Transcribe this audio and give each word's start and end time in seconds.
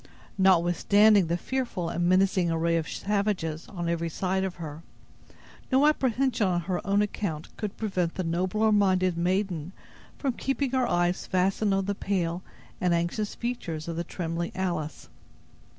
Notwithstanding 0.39 1.27
the 1.27 1.37
fearful 1.37 1.89
and 1.89 2.09
menacing 2.09 2.49
array 2.49 2.75
of 2.75 2.89
savages 2.89 3.67
on 3.67 3.87
every 3.87 4.09
side 4.09 4.43
of 4.43 4.55
her, 4.55 4.81
no 5.71 5.85
apprehension 5.85 6.47
on 6.47 6.61
her 6.61 6.81
own 6.87 7.03
account 7.03 7.55
could 7.55 7.77
prevent 7.77 8.15
the 8.15 8.23
nobler 8.23 8.71
minded 8.71 9.15
maiden 9.15 9.73
from 10.17 10.33
keeping 10.33 10.71
her 10.71 10.87
eyes 10.89 11.27
fastened 11.27 11.75
on 11.75 11.85
the 11.85 11.93
pale 11.93 12.41
and 12.81 12.95
anxious 12.95 13.35
features 13.35 13.87
of 13.87 13.95
the 13.95 14.03
trembling 14.03 14.51
Alice. 14.55 15.07